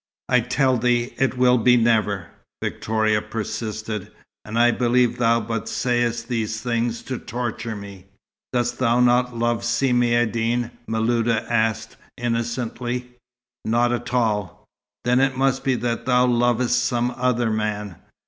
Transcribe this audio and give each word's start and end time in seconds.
"I 0.29 0.39
tell 0.39 0.77
thee, 0.77 1.13
it 1.19 1.37
will 1.37 1.59
be 1.59 1.77
never," 1.77 2.29
Victoria 2.63 3.21
persisted. 3.21 4.11
"And 4.43 4.57
I 4.57 4.71
believe 4.71 5.19
thou 5.19 5.39
but 5.41 5.69
sayest 5.69 6.27
these 6.27 6.59
things 6.59 7.03
to 7.03 7.19
torture 7.19 7.75
me." 7.75 8.07
"Dost 8.51 8.79
thou 8.79 8.99
not 8.99 9.37
love 9.37 9.63
Si 9.63 9.93
Maïeddine?" 9.93 10.71
Miluda 10.87 11.43
asked 11.51 11.97
innocently. 12.17 13.11
"Not 13.63 13.93
at 13.93 14.11
all." 14.11 14.65
"Then 15.05 15.19
it 15.19 15.37
must 15.37 15.63
be 15.63 15.75
that 15.75 16.07
thou 16.07 16.25
lovest 16.25 16.83
some 16.83 17.13
other 17.15 17.51
man. 17.51 17.97